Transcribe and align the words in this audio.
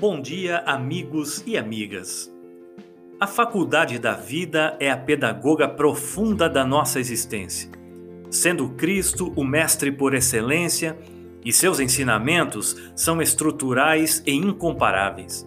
Bom 0.00 0.20
dia, 0.20 0.58
amigos 0.58 1.42
e 1.44 1.58
amigas. 1.58 2.32
A 3.18 3.26
faculdade 3.26 3.98
da 3.98 4.12
vida 4.12 4.76
é 4.78 4.88
a 4.92 4.96
pedagoga 4.96 5.66
profunda 5.66 6.48
da 6.48 6.64
nossa 6.64 7.00
existência. 7.00 7.68
Sendo 8.30 8.68
Cristo 8.68 9.32
o 9.34 9.42
mestre 9.42 9.90
por 9.90 10.14
excelência, 10.14 10.96
e 11.44 11.52
seus 11.52 11.80
ensinamentos 11.80 12.76
são 12.94 13.20
estruturais 13.20 14.22
e 14.24 14.30
incomparáveis. 14.32 15.44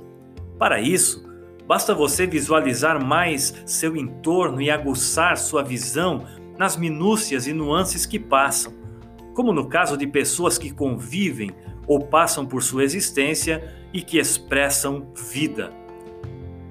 Para 0.60 0.82
isso, 0.82 1.26
basta 1.66 1.96
você 1.96 2.28
visualizar 2.28 3.02
mais 3.02 3.64
seu 3.66 3.96
entorno 3.96 4.62
e 4.62 4.70
aguçar 4.70 5.38
sua 5.38 5.64
visão 5.64 6.26
nas 6.58 6.76
minúcias 6.76 7.48
e 7.48 7.54
nuances 7.54 8.06
que 8.06 8.20
passam, 8.20 8.74
como 9.34 9.54
no 9.54 9.70
caso 9.70 9.96
de 9.96 10.06
pessoas 10.06 10.58
que 10.58 10.72
convivem 10.72 11.52
ou 11.88 12.02
passam 12.02 12.46
por 12.46 12.62
sua 12.62 12.84
existência 12.84 13.80
e 13.94 14.02
que 14.02 14.18
expressam 14.18 15.12
vida. 15.32 15.72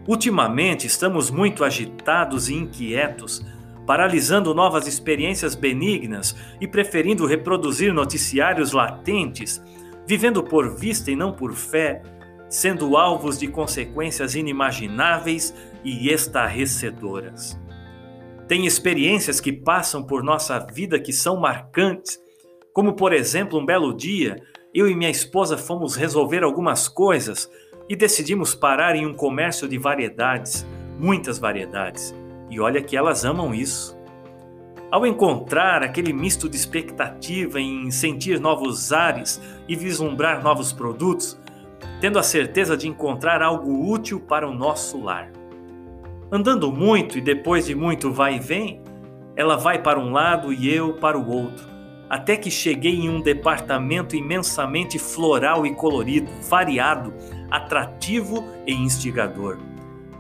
Ultimamente 0.06 0.86
estamos 0.86 1.30
muito 1.30 1.62
agitados 1.62 2.48
e 2.48 2.54
inquietos, 2.54 3.44
paralisando 3.86 4.54
novas 4.54 4.86
experiências 4.86 5.54
benignas 5.54 6.34
e 6.60 6.66
preferindo 6.66 7.26
reproduzir 7.26 7.92
noticiários 7.92 8.72
latentes, 8.72 9.62
vivendo 10.06 10.42
por 10.42 10.76
vista 10.76 11.10
e 11.10 11.16
não 11.16 11.32
por 11.32 11.52
fé, 11.52 12.02
sendo 12.48 12.96
alvos 12.96 13.38
de 13.38 13.46
consequências 13.46 14.34
inimagináveis 14.34 15.54
e 15.84 16.10
estarrecedoras. 16.10 17.60
Tem 18.48 18.66
experiências 18.66 19.40
que 19.40 19.52
passam 19.52 20.02
por 20.02 20.24
nossa 20.24 20.58
vida 20.58 20.98
que 20.98 21.12
são 21.12 21.38
marcantes, 21.38 22.18
como 22.72 22.94
por 22.94 23.12
exemplo 23.12 23.60
um 23.60 23.64
belo 23.64 23.96
dia 23.96 24.42
eu 24.72 24.88
e 24.88 24.94
minha 24.94 25.10
esposa 25.10 25.58
fomos 25.58 25.96
resolver 25.96 26.44
algumas 26.44 26.86
coisas 26.86 27.50
e 27.88 27.96
decidimos 27.96 28.54
parar 28.54 28.94
em 28.94 29.04
um 29.04 29.12
comércio 29.12 29.66
de 29.66 29.76
variedades, 29.76 30.64
muitas 30.96 31.40
variedades. 31.40 32.14
E 32.48 32.60
olha 32.60 32.80
que 32.80 32.96
elas 32.96 33.24
amam 33.24 33.52
isso. 33.52 33.98
Ao 34.88 35.04
encontrar 35.04 35.82
aquele 35.82 36.12
misto 36.12 36.48
de 36.48 36.56
expectativa 36.56 37.60
em 37.60 37.90
sentir 37.90 38.38
novos 38.38 38.92
ares 38.92 39.42
e 39.68 39.74
vislumbrar 39.74 40.42
novos 40.42 40.72
produtos, 40.72 41.38
tendo 42.00 42.18
a 42.18 42.22
certeza 42.22 42.76
de 42.76 42.88
encontrar 42.88 43.42
algo 43.42 43.90
útil 43.90 44.20
para 44.20 44.48
o 44.48 44.54
nosso 44.54 45.00
lar. 45.00 45.32
Andando 46.30 46.70
muito 46.70 47.18
e 47.18 47.20
depois 47.20 47.66
de 47.66 47.74
muito 47.74 48.12
vai 48.12 48.36
e 48.36 48.40
vem, 48.40 48.80
ela 49.34 49.56
vai 49.56 49.82
para 49.82 49.98
um 49.98 50.12
lado 50.12 50.52
e 50.52 50.72
eu 50.72 50.94
para 50.94 51.18
o 51.18 51.28
outro 51.28 51.79
até 52.10 52.36
que 52.36 52.50
cheguei 52.50 52.96
em 52.96 53.08
um 53.08 53.20
departamento 53.20 54.16
imensamente 54.16 54.98
floral 54.98 55.64
e 55.64 55.72
colorido, 55.72 56.28
variado, 56.42 57.14
atrativo 57.48 58.44
e 58.66 58.74
instigador. 58.74 59.58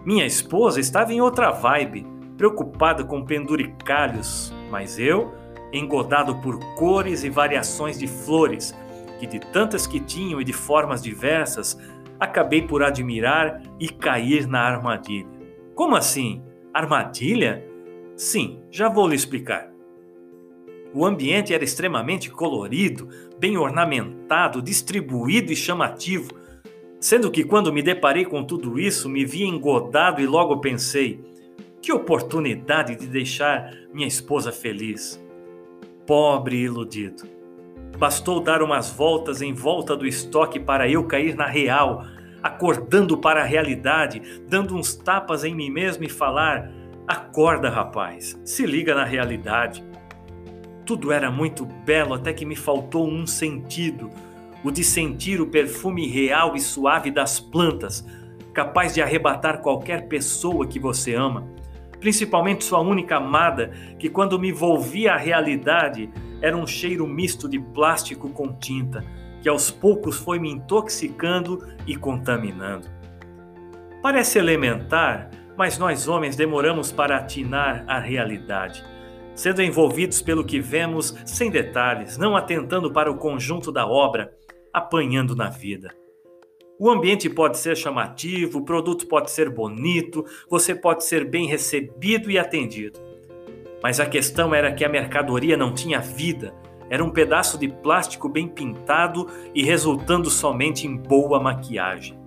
Minha 0.06 0.24
esposa 0.24 0.78
estava 0.78 1.12
em 1.12 1.20
outra 1.20 1.50
vibe, 1.50 2.06
preocupada 2.38 3.02
com 3.02 3.24
penduricalhos, 3.24 4.54
mas 4.70 5.00
eu, 5.00 5.34
engodado 5.72 6.36
por 6.36 6.58
cores 6.76 7.24
e 7.24 7.28
variações 7.28 7.98
de 7.98 8.06
flores, 8.06 8.72
que 9.18 9.26
de 9.26 9.40
tantas 9.40 9.84
que 9.84 9.98
tinham 9.98 10.40
e 10.40 10.44
de 10.44 10.52
formas 10.52 11.02
diversas, 11.02 11.76
acabei 12.20 12.62
por 12.62 12.84
admirar 12.84 13.60
e 13.80 13.88
cair 13.88 14.46
na 14.46 14.60
armadilha. 14.60 15.28
Como 15.74 15.96
assim? 15.96 16.42
Armadilha? 16.72 17.66
Sim, 18.14 18.62
já 18.70 18.88
vou 18.88 19.08
lhe 19.08 19.16
explicar. 19.16 19.69
O 20.92 21.06
ambiente 21.06 21.54
era 21.54 21.62
extremamente 21.62 22.30
colorido, 22.30 23.08
bem 23.38 23.56
ornamentado, 23.56 24.60
distribuído 24.60 25.52
e 25.52 25.56
chamativo, 25.56 26.32
sendo 26.98 27.30
que 27.30 27.44
quando 27.44 27.72
me 27.72 27.82
deparei 27.82 28.24
com 28.24 28.44
tudo 28.44 28.78
isso, 28.78 29.08
me 29.08 29.24
vi 29.24 29.44
engodado 29.44 30.20
e 30.20 30.26
logo 30.26 30.60
pensei: 30.60 31.24
que 31.80 31.92
oportunidade 31.92 32.96
de 32.96 33.06
deixar 33.06 33.72
minha 33.92 34.08
esposa 34.08 34.52
feliz. 34.52 35.22
Pobre 36.06 36.56
iludido. 36.56 37.22
Bastou 37.96 38.40
dar 38.40 38.62
umas 38.62 38.90
voltas 38.90 39.40
em 39.42 39.52
volta 39.52 39.96
do 39.96 40.06
estoque 40.06 40.58
para 40.58 40.88
eu 40.88 41.04
cair 41.04 41.36
na 41.36 41.46
real, 41.46 42.04
acordando 42.42 43.16
para 43.16 43.42
a 43.42 43.46
realidade, 43.46 44.42
dando 44.48 44.74
uns 44.74 44.94
tapas 44.94 45.44
em 45.44 45.54
mim 45.54 45.70
mesmo 45.70 46.04
e 46.04 46.08
falar: 46.08 46.70
acorda, 47.06 47.70
rapaz, 47.70 48.40
se 48.44 48.66
liga 48.66 48.94
na 48.94 49.04
realidade. 49.04 49.89
Tudo 50.90 51.12
era 51.12 51.30
muito 51.30 51.64
belo 51.64 52.14
até 52.14 52.32
que 52.32 52.44
me 52.44 52.56
faltou 52.56 53.08
um 53.08 53.24
sentido, 53.24 54.10
o 54.64 54.72
de 54.72 54.82
sentir 54.82 55.40
o 55.40 55.46
perfume 55.46 56.08
real 56.08 56.56
e 56.56 56.60
suave 56.60 57.12
das 57.12 57.38
plantas, 57.38 58.04
capaz 58.52 58.92
de 58.92 59.00
arrebatar 59.00 59.60
qualquer 59.60 60.08
pessoa 60.08 60.66
que 60.66 60.80
você 60.80 61.14
ama, 61.14 61.46
principalmente 62.00 62.64
sua 62.64 62.80
única 62.80 63.18
amada, 63.18 63.70
que 64.00 64.10
quando 64.10 64.36
me 64.36 64.50
volvia 64.50 65.12
à 65.12 65.16
realidade 65.16 66.10
era 66.42 66.56
um 66.56 66.66
cheiro 66.66 67.06
misto 67.06 67.48
de 67.48 67.60
plástico 67.60 68.28
com 68.28 68.52
tinta, 68.52 69.04
que 69.40 69.48
aos 69.48 69.70
poucos 69.70 70.16
foi 70.16 70.40
me 70.40 70.50
intoxicando 70.50 71.68
e 71.86 71.94
contaminando. 71.94 72.88
Parece 74.02 74.40
elementar, 74.40 75.30
mas 75.56 75.78
nós 75.78 76.08
homens 76.08 76.34
demoramos 76.34 76.90
para 76.90 77.16
atinar 77.16 77.84
a 77.86 78.00
realidade 78.00 78.84
sendo 79.40 79.62
envolvidos 79.62 80.20
pelo 80.20 80.44
que 80.44 80.60
vemos 80.60 81.16
sem 81.24 81.50
detalhes, 81.50 82.18
não 82.18 82.36
atentando 82.36 82.92
para 82.92 83.10
o 83.10 83.16
conjunto 83.16 83.72
da 83.72 83.86
obra, 83.86 84.34
apanhando 84.70 85.34
na 85.34 85.48
vida. 85.48 85.94
O 86.78 86.90
ambiente 86.90 87.26
pode 87.30 87.56
ser 87.56 87.74
chamativo, 87.74 88.58
o 88.58 88.64
produto 88.66 89.06
pode 89.06 89.30
ser 89.30 89.48
bonito, 89.48 90.26
você 90.46 90.74
pode 90.74 91.04
ser 91.04 91.24
bem 91.24 91.46
recebido 91.46 92.30
e 92.30 92.38
atendido. 92.38 93.00
Mas 93.82 93.98
a 93.98 94.04
questão 94.04 94.54
era 94.54 94.74
que 94.74 94.84
a 94.84 94.90
mercadoria 94.90 95.56
não 95.56 95.72
tinha 95.72 96.00
vida, 96.00 96.54
era 96.90 97.02
um 97.02 97.10
pedaço 97.10 97.56
de 97.56 97.66
plástico 97.66 98.28
bem 98.28 98.46
pintado 98.46 99.26
e 99.54 99.62
resultando 99.62 100.28
somente 100.28 100.86
em 100.86 100.94
boa 100.94 101.40
maquiagem. 101.40 102.18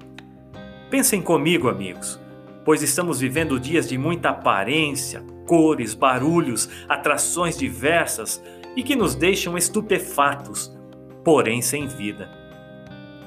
Pensem 0.89 1.21
comigo, 1.21 1.69
amigos 1.69 2.22
pois 2.65 2.81
estamos 2.81 3.19
vivendo 3.19 3.59
dias 3.59 3.87
de 3.87 3.97
muita 3.97 4.29
aparência, 4.29 5.23
cores, 5.45 5.93
barulhos, 5.93 6.69
atrações 6.87 7.57
diversas 7.57 8.43
e 8.75 8.83
que 8.83 8.95
nos 8.95 9.15
deixam 9.15 9.57
estupefatos, 9.57 10.75
porém 11.23 11.61
sem 11.61 11.87
vida. 11.87 12.29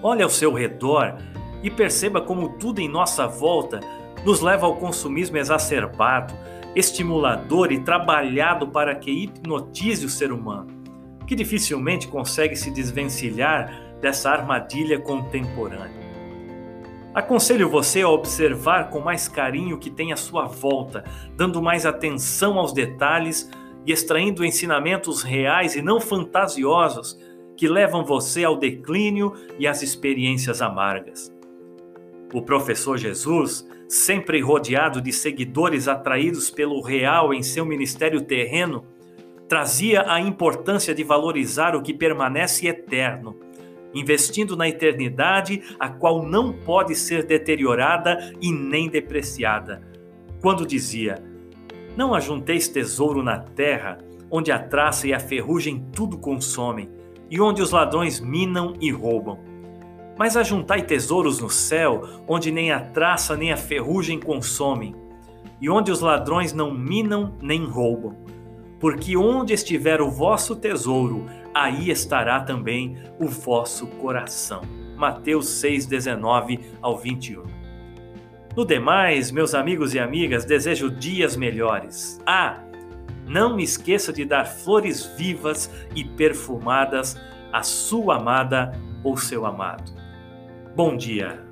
Olhe 0.03 0.23
ao 0.23 0.31
seu 0.31 0.53
redor 0.53 1.17
e 1.63 1.71
perceba 1.71 2.21
como 2.21 2.51
tudo 2.59 2.81
em 2.81 2.89
nossa 2.89 3.27
volta 3.27 3.81
nos 4.25 4.41
leva 4.41 4.67
ao 4.67 4.77
consumismo 4.77 5.37
exacerbado, 5.37 6.35
estimulador 6.75 7.73
e 7.73 7.81
trabalhado 7.81 8.69
para 8.69 8.95
que 8.95 9.11
hipnotize 9.11 10.05
o 10.05 10.11
ser 10.11 10.33
humano, 10.33 10.69
que 11.27 11.35
dificilmente 11.35 12.09
consegue 12.09 12.57
se 12.57 12.71
desvencilhar 12.71 13.99
dessa 14.01 14.31
armadilha 14.31 15.01
contemporânea. 15.01 16.06
Aconselho 17.17 17.67
você 17.71 18.03
a 18.03 18.11
observar 18.11 18.91
com 18.91 19.01
mais 19.01 19.27
carinho 19.27 19.77
o 19.77 19.79
que 19.79 19.89
tem 19.89 20.13
à 20.13 20.17
sua 20.17 20.45
volta, 20.45 21.03
dando 21.35 21.63
mais 21.63 21.87
atenção 21.87 22.59
aos 22.59 22.75
detalhes 22.75 23.51
e 23.87 23.91
extraindo 23.91 24.45
ensinamentos 24.45 25.23
reais 25.23 25.75
e 25.75 25.81
não 25.81 25.99
fantasiosos 25.99 27.19
que 27.57 27.67
levam 27.67 28.05
você 28.05 28.45
ao 28.45 28.59
declínio 28.59 29.33
e 29.59 29.67
às 29.67 29.81
experiências 29.81 30.61
amargas. 30.61 31.33
O 32.35 32.43
professor 32.43 32.99
Jesus, 32.99 33.67
sempre 33.89 34.43
rodeado 34.43 35.01
de 35.01 35.11
seguidores 35.11 35.89
atraídos 35.89 36.51
pelo 36.51 36.83
real 36.83 37.33
em 37.33 37.43
seu 37.43 37.65
ministério 37.65 38.21
terreno, 38.21 38.85
trazia 39.49 40.05
a 40.07 40.21
importância 40.21 40.95
de 40.95 41.03
valorizar 41.03 41.75
o 41.75 41.81
que 41.81 41.95
permanece 41.95 42.69
eterno 42.69 43.46
investindo 43.97 44.57
na 44.57 44.69
eternidade, 44.69 45.63
a 45.79 45.89
qual 45.89 46.23
não 46.23 46.53
pode 46.53 46.95
ser 46.95 47.25
deteriorada 47.25 48.33
e 48.41 48.53
nem 48.53 48.89
depreciada. 48.89 49.83
Quando 50.41 50.67
dizia: 50.67 51.17
Não 51.97 52.15
ajunteis 52.15 52.69
tesouro 52.69 53.23
na 53.23 53.39
terra, 53.39 53.99
onde 54.31 54.53
a 54.53 54.59
traça 54.59 55.07
e 55.07 55.15
a 55.15 55.21
ferrugem 55.21 55.85
tudo 55.93 56.19
consomem, 56.19 56.91
e 57.31 57.41
onde 57.41 57.63
os 57.63 57.71
ladrões 57.71 58.21
minam 58.21 58.75
e 58.81 58.91
roubam. 58.91 59.39
Mas 60.19 60.37
ajuntai 60.37 60.83
tesouros 60.83 61.41
no 61.41 61.51
céu, 61.51 62.03
onde 62.27 62.51
nem 62.51 62.73
a 62.73 62.81
traça 62.81 63.37
nem 63.37 63.53
a 63.53 63.57
ferrugem 63.57 64.19
consomem, 64.19 64.95
e 65.61 65.69
onde 65.69 65.91
os 65.91 66.01
ladrões 66.01 66.53
não 66.53 66.71
minam 66.71 67.35
nem 67.41 67.65
roubam. 67.65 68.17
Porque 68.79 69.17
onde 69.17 69.53
estiver 69.53 70.01
o 70.01 70.11
vosso 70.11 70.55
tesouro, 70.55 71.27
aí 71.55 71.91
estará 71.91 72.41
também 72.41 72.99
o 73.19 73.27
vosso 73.27 73.87
coração. 73.87 74.63
Mateus 74.97 75.49
6, 75.49 75.87
19 75.87 76.61
ao 76.81 76.97
21. 76.97 77.45
No 78.57 78.65
demais, 78.65 79.31
meus 79.31 79.55
amigos 79.55 79.95
e 79.95 79.99
amigas, 79.99 80.45
desejo 80.45 80.91
dias 80.91 81.37
melhores. 81.37 82.19
Ah, 82.27 82.63
não 83.27 83.59
esqueça 83.59 84.13
de 84.13 84.25
dar 84.25 84.47
flores 84.47 85.05
vivas 85.19 85.71
e 85.95 86.05
perfumadas 86.05 87.21
à 87.53 87.63
sua 87.63 88.17
amada 88.17 88.73
ou 89.05 89.17
seu 89.17 89.45
amado. 89.45 89.93
Bom 90.75 90.97
dia. 90.97 91.45